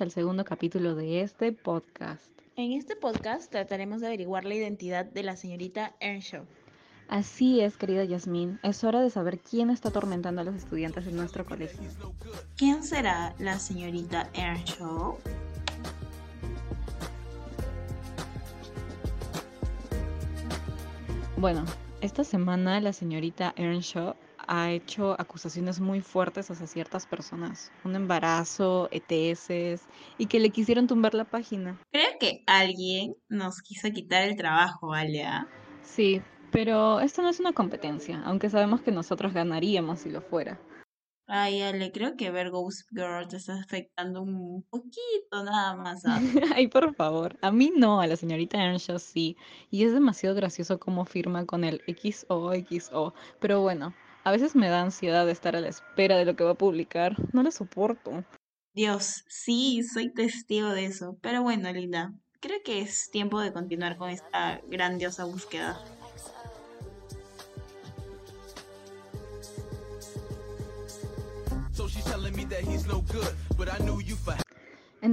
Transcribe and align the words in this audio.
al 0.00 0.10
segundo 0.10 0.44
capítulo 0.44 0.96
de 0.96 1.20
este 1.20 1.52
podcast. 1.52 2.32
En 2.56 2.72
este 2.72 2.96
podcast 2.96 3.48
trataremos 3.48 4.00
de 4.00 4.08
averiguar 4.08 4.44
la 4.44 4.56
identidad 4.56 5.04
de 5.04 5.22
la 5.22 5.36
señorita 5.36 5.94
Earnshaw. 6.00 6.44
Así 7.06 7.60
es, 7.60 7.76
querida 7.76 8.02
Yasmín, 8.02 8.58
es 8.64 8.82
hora 8.82 9.00
de 9.00 9.10
saber 9.10 9.38
quién 9.38 9.70
está 9.70 9.90
atormentando 9.90 10.40
a 10.40 10.44
los 10.44 10.56
estudiantes 10.56 11.06
de 11.06 11.12
nuestro 11.12 11.44
colegio. 11.44 11.88
¿Quién 12.56 12.82
será 12.82 13.36
la 13.38 13.60
señorita 13.60 14.28
Earnshaw? 14.34 15.16
Bueno, 21.36 21.64
esta 22.00 22.24
semana 22.24 22.80
la 22.80 22.92
señorita 22.92 23.54
Earnshaw 23.56 24.16
ha 24.48 24.70
hecho 24.70 25.14
acusaciones 25.20 25.80
muy 25.80 26.00
fuertes 26.00 26.50
hacia 26.50 26.66
ciertas 26.66 27.06
personas, 27.06 27.72
un 27.84 27.96
embarazo, 27.96 28.88
ETS, 28.90 29.82
y 30.18 30.26
que 30.26 30.40
le 30.40 30.50
quisieron 30.50 30.86
tumbar 30.86 31.14
la 31.14 31.24
página. 31.24 31.80
Creo 31.90 32.10
que 32.18 32.42
alguien 32.46 33.14
nos 33.28 33.60
quiso 33.62 33.90
quitar 33.90 34.22
el 34.22 34.36
trabajo, 34.36 34.92
Alia. 34.92 35.48
Sí, 35.82 36.22
pero 36.50 37.00
esto 37.00 37.22
no 37.22 37.28
es 37.28 37.40
una 37.40 37.52
competencia, 37.52 38.22
aunque 38.24 38.50
sabemos 38.50 38.80
que 38.80 38.92
nosotros 38.92 39.32
ganaríamos 39.32 40.00
si 40.00 40.10
lo 40.10 40.20
fuera. 40.20 40.60
Ay, 41.26 41.62
Ale, 41.62 41.90
creo 41.90 42.16
que 42.16 42.30
ver 42.30 42.50
Ghost 42.50 42.86
Girl 42.90 43.26
te 43.26 43.38
está 43.38 43.54
afectando 43.54 44.20
un 44.20 44.62
poquito 44.68 45.42
nada 45.42 45.74
más. 45.74 46.04
¿ah? 46.04 46.20
Ay, 46.54 46.68
por 46.68 46.94
favor. 46.94 47.38
A 47.40 47.50
mí 47.50 47.72
no, 47.74 48.00
a 48.00 48.06
la 48.06 48.16
señorita 48.16 48.62
Earnshaw 48.62 48.98
sí. 48.98 49.36
Y 49.70 49.84
es 49.84 49.94
demasiado 49.94 50.36
gracioso 50.36 50.78
cómo 50.78 51.06
firma 51.06 51.46
con 51.46 51.64
el 51.64 51.80
XOXO. 51.86 53.14
Pero 53.40 53.62
bueno, 53.62 53.94
a 54.24 54.30
veces 54.30 54.56
me 54.56 54.68
da 54.68 54.80
ansiedad 54.80 55.26
de 55.26 55.32
estar 55.32 55.54
a 55.54 55.60
la 55.60 55.68
espera 55.68 56.16
de 56.16 56.24
lo 56.24 56.34
que 56.34 56.44
va 56.44 56.52
a 56.52 56.54
publicar. 56.54 57.14
No 57.34 57.42
lo 57.42 57.50
soporto. 57.50 58.24
Dios, 58.72 59.24
sí, 59.28 59.82
soy 59.82 60.12
testigo 60.12 60.70
de 60.70 60.86
eso. 60.86 61.18
Pero 61.20 61.42
bueno, 61.42 61.70
Linda, 61.70 62.14
creo 62.40 62.58
que 62.64 62.80
es 62.80 63.10
tiempo 63.10 63.40
de 63.40 63.52
continuar 63.52 63.98
con 63.98 64.08
esta 64.08 64.62
grandiosa 64.66 65.24
búsqueda. 65.24 65.78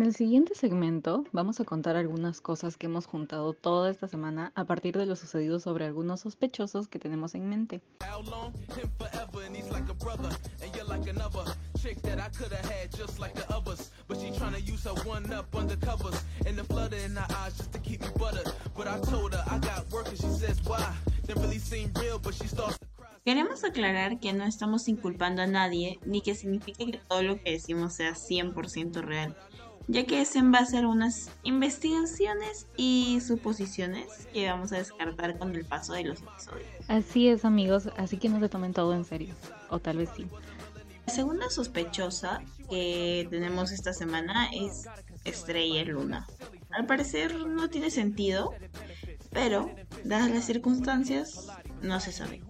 En 0.02 0.08
el 0.08 0.16
siguiente 0.16 0.56
segmento 0.56 1.26
vamos 1.32 1.60
a 1.60 1.64
contar 1.64 1.96
algunas 1.96 2.42
cosas 2.42 2.76
que 2.76 2.88
hemos 2.88 3.06
juntado 3.06 3.54
toda 3.54 3.92
esta 3.92 4.08
semana 4.08 4.52
a 4.56 4.66
partir 4.66 4.98
de 4.98 5.06
lo 5.06 5.16
sucedido 5.16 5.60
sobre 5.60 5.86
algunos 5.86 6.22
sospechosos 6.22 6.88
que 6.88 6.98
tenemos 6.98 7.36
en 7.36 7.48
mente. 7.48 7.84
Queremos 23.24 23.64
aclarar 23.64 24.20
que 24.20 24.34
no 24.34 24.46
estamos 24.46 24.88
inculpando 24.88 25.44
a 25.44 25.46
nadie, 25.46 26.00
ni 26.04 26.22
que 26.22 26.34
signifique 26.34 26.90
que 26.90 26.98
todo 27.08 27.22
lo 27.22 27.40
que 27.40 27.52
decimos 27.52 27.94
sea 27.94 28.14
100% 28.14 29.04
real, 29.04 29.38
ya 29.88 30.06
que 30.06 30.22
es 30.22 30.36
en 30.36 30.52
base 30.52 30.76
a 30.76 30.80
algunas 30.80 31.30
investigaciones 31.44 32.68
y 32.78 33.20
suposiciones 33.22 34.28
que 34.34 34.50
vamos 34.50 34.72
a 34.72 34.78
descartar 34.78 35.38
con 35.38 35.56
el 35.56 35.66
paso 35.66 35.94
de 35.94 36.04
los 36.04 36.22
episodios. 36.22 36.68
Así 36.88 37.28
es 37.28 37.46
amigos, 37.46 37.90
así 37.98 38.18
que 38.18 38.30
no 38.30 38.40
se 38.40 38.50
tomen 38.50 38.74
todo 38.74 38.94
en 38.94 39.06
serio, 39.06 39.34
o 39.70 39.80
tal 39.80 39.98
vez 39.98 40.10
sí. 40.16 40.28
La 41.08 41.14
segunda 41.14 41.50
sospechosa 41.50 42.42
que 42.70 43.28
tenemos 43.30 43.72
esta 43.72 43.94
semana 43.94 44.50
es 44.54 44.86
Estrella 45.26 45.84
Luna. 45.84 46.28
Al 46.70 46.86
parecer 46.86 47.36
no 47.36 47.70
tiene 47.70 47.92
sentido, 47.92 48.54
pero 49.32 49.70
dadas 50.06 50.32
las 50.32 50.46
circunstancias, 50.46 51.48
no 51.82 52.00
se 52.00 52.12
sabe. 52.12 52.42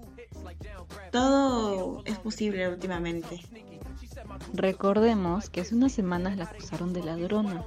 Todo 1.12 2.04
es 2.06 2.20
posible 2.20 2.68
últimamente. 2.70 3.42
Recordemos 4.54 5.50
que 5.50 5.62
hace 5.62 5.76
unas 5.76 5.92
semanas 5.92 6.38
la 6.38 6.46
acusaron 6.46 6.94
de 6.94 7.04
ladrona, 7.04 7.64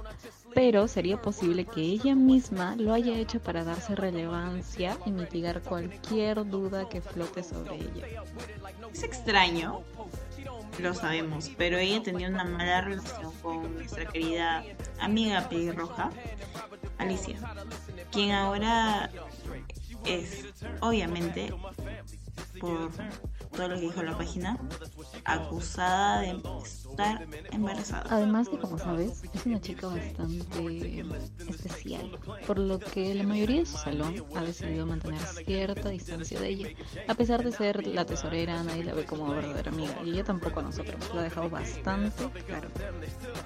pero 0.53 0.87
sería 0.87 1.21
posible 1.21 1.65
que 1.65 1.81
ella 1.81 2.15
misma 2.15 2.75
lo 2.77 2.93
haya 2.93 3.17
hecho 3.17 3.41
para 3.41 3.63
darse 3.63 3.95
relevancia 3.95 4.97
y 5.05 5.11
mitigar 5.11 5.61
cualquier 5.61 6.49
duda 6.49 6.87
que 6.87 7.01
flote 7.01 7.43
sobre 7.43 7.75
ella. 7.75 8.23
Es 8.93 9.03
extraño, 9.03 9.81
lo 10.79 10.93
sabemos, 10.93 11.51
pero 11.57 11.77
ella 11.77 12.01
tenía 12.01 12.29
una 12.29 12.45
mala 12.45 12.81
relación 12.81 13.31
con 13.41 13.73
nuestra 13.75 14.05
querida 14.05 14.63
amiga 14.99 15.49
pelirroja, 15.49 16.11
Alicia, 16.97 17.37
quien 18.11 18.31
ahora 18.31 19.11
es, 20.05 20.45
obviamente, 20.79 21.53
por 22.59 22.91
todo 23.55 23.69
lo 23.69 23.75
que 23.75 23.81
dijo 23.81 24.03
la 24.03 24.17
página, 24.17 24.57
acusada 25.23 26.21
de 26.21 26.41
estar 26.63 27.27
embarazada. 27.51 28.05
Además 28.09 28.49
que 28.49 28.57
como 28.57 28.77
sabes, 28.77 29.23
es 29.33 29.45
una 29.45 29.61
chica 29.61 29.87
bastante 29.87 31.05
especial, 31.47 32.17
por 32.45 32.59
lo 32.59 32.79
que 32.79 33.15
la 33.15 33.23
mayoría 33.23 33.59
de 33.59 33.65
su 33.65 33.77
salón 33.77 34.23
ha 34.35 34.41
decidido 34.43 34.85
mantener 34.85 35.19
cierta 35.19 35.89
distancia 35.89 36.39
de 36.39 36.49
ella. 36.49 36.67
A 37.07 37.13
pesar 37.15 37.43
de 37.43 37.51
ser 37.51 37.85
la 37.87 38.05
tesorera, 38.05 38.61
nadie 38.63 38.83
la 38.83 38.93
ve 38.93 39.05
como 39.05 39.29
verdadera 39.29 39.71
amiga, 39.71 39.99
y 40.03 40.11
ella 40.11 40.23
tampoco 40.23 40.59
a 40.59 40.63
nosotros, 40.63 40.95
lo 41.13 41.19
ha 41.19 41.23
dejado 41.23 41.49
bastante 41.49 42.29
claro. 42.45 42.69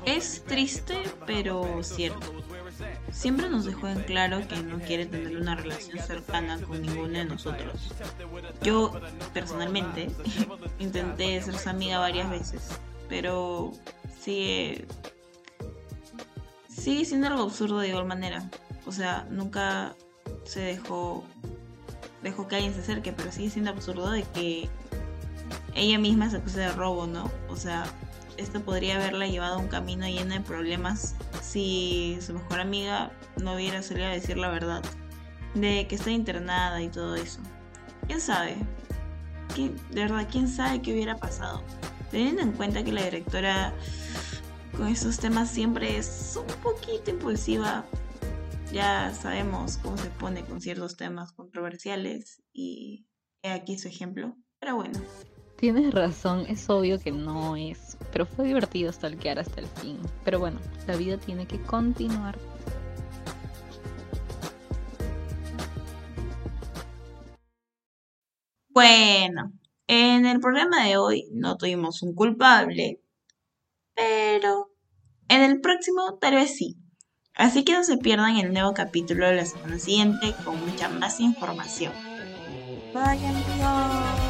Es 0.05 0.43
triste, 0.43 1.03
pero 1.25 1.83
cierto. 1.83 2.33
Siempre 3.11 3.49
nos 3.49 3.65
dejó 3.65 3.87
en 3.87 4.01
claro 4.01 4.47
que 4.47 4.61
no 4.61 4.79
quiere 4.79 5.05
tener 5.05 5.37
una 5.37 5.55
relación 5.55 5.99
cercana 5.99 6.59
con 6.61 6.81
ninguno 6.81 7.17
de 7.17 7.25
nosotros. 7.25 7.91
Yo, 8.61 8.91
personalmente, 9.33 10.09
intenté 10.79 11.41
ser 11.41 11.57
su 11.57 11.69
amiga 11.69 11.99
varias 11.99 12.29
veces, 12.29 12.69
pero 13.07 13.71
sigue, 14.19 14.85
sigue 16.67 17.05
siendo 17.05 17.27
algo 17.27 17.43
absurdo 17.43 17.79
de 17.79 17.89
igual 17.89 18.05
manera. 18.05 18.49
O 18.85 18.91
sea, 18.91 19.27
nunca 19.29 19.95
se 20.45 20.61
dejó, 20.61 21.23
dejó 22.23 22.47
que 22.47 22.55
alguien 22.55 22.73
se 22.73 22.81
acerque, 22.81 23.11
pero 23.11 23.31
sigue 23.31 23.49
siendo 23.49 23.71
absurdo 23.71 24.09
de 24.11 24.23
que 24.23 24.69
ella 25.75 25.97
misma 25.97 26.29
se 26.29 26.37
acuse 26.37 26.59
de 26.59 26.71
robo, 26.71 27.07
¿no? 27.07 27.31
O 27.49 27.55
sea, 27.55 27.85
esto 28.39 28.61
podría 28.61 28.95
haberla 28.95 29.27
llevado 29.27 29.55
a 29.55 29.59
un 29.59 29.67
camino 29.67 30.07
lleno 30.07 30.33
de 30.33 30.41
problemas 30.41 31.15
si 31.41 32.17
su 32.21 32.33
mejor 32.33 32.59
amiga 32.59 33.11
no 33.37 33.55
hubiera 33.55 33.81
salido 33.83 34.07
a 34.07 34.11
decir 34.11 34.37
la 34.37 34.49
verdad 34.49 34.81
de 35.53 35.87
que 35.87 35.95
está 35.95 36.11
internada 36.11 36.81
y 36.81 36.89
todo 36.89 37.15
eso. 37.15 37.39
¿Quién 38.07 38.21
sabe? 38.21 38.57
de 39.57 40.01
verdad, 40.01 40.27
¿quién 40.31 40.47
sabe 40.47 40.81
qué 40.81 40.93
hubiera 40.93 41.17
pasado? 41.17 41.63
Teniendo 42.11 42.41
en 42.41 42.53
cuenta 42.53 42.83
que 42.83 42.91
la 42.91 43.03
directora 43.03 43.73
con 44.77 44.87
esos 44.87 45.17
temas 45.17 45.49
siempre 45.49 45.97
es 45.97 46.37
un 46.39 46.61
poquito 46.61 47.11
impulsiva, 47.11 47.85
ya 48.71 49.13
sabemos 49.13 49.77
cómo 49.77 49.97
se 49.97 50.09
pone 50.11 50.45
con 50.45 50.61
ciertos 50.61 50.95
temas 50.95 51.33
controversiales 51.33 52.41
y 52.53 53.07
he 53.41 53.51
aquí 53.51 53.77
su 53.77 53.87
ejemplo. 53.87 54.37
Pero 54.59 54.75
bueno, 54.75 54.99
Tienes 55.59 55.93
razón, 55.93 56.45
es 56.47 56.69
obvio 56.69 57.01
que 57.01 57.11
no 57.11 57.57
es, 57.57 57.97
pero 58.13 58.25
fue 58.25 58.45
divertido 58.45 58.93
stalkear 58.93 59.39
hasta 59.39 59.59
el 59.59 59.67
fin. 59.67 59.99
Pero 60.23 60.39
bueno, 60.39 60.57
la 60.87 60.95
vida 60.95 61.17
tiene 61.17 61.47
que 61.47 61.61
continuar. 61.61 62.39
Bueno, 68.69 69.51
en 69.87 70.25
el 70.25 70.39
programa 70.39 70.85
de 70.85 70.95
hoy 70.95 71.27
no 71.33 71.57
tuvimos 71.57 72.03
un 72.03 72.15
culpable, 72.15 73.01
pero 73.93 74.71
en 75.27 75.41
el 75.41 75.59
próximo 75.59 76.17
tal 76.21 76.35
vez 76.35 76.55
sí. 76.55 76.77
Así 77.35 77.65
que 77.65 77.73
no 77.73 77.83
se 77.83 77.97
pierdan 77.97 78.37
el 78.37 78.53
nuevo 78.53 78.73
capítulo 78.73 79.27
de 79.27 79.35
la 79.35 79.45
semana 79.45 79.77
siguiente 79.77 80.33
con 80.45 80.57
mucha 80.65 80.87
más 80.87 81.19
información. 81.19 81.91
Bye, 82.93 83.27
amigos. 83.27 84.28